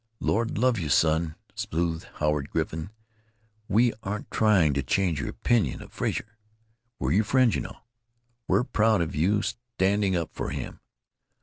"Lord 0.19 0.57
love 0.57 0.79
you, 0.79 0.89
son," 0.89 1.35
soothed 1.53 2.07
Howard 2.15 2.49
Griffin, 2.49 2.89
"we 3.67 3.93
aren't 4.01 4.31
trying 4.31 4.73
to 4.73 4.81
change 4.81 5.19
your 5.19 5.29
opinion 5.29 5.79
of 5.79 5.93
Frazer. 5.93 6.39
We're, 6.97 7.11
your 7.11 7.23
friends, 7.23 7.53
you 7.53 7.61
know. 7.61 7.77
We're 8.47 8.63
proud 8.63 9.01
of 9.01 9.15
you 9.15 9.43
for 9.43 9.49
standing 9.77 10.15
up 10.15 10.31
for 10.33 10.49
him. 10.49 10.79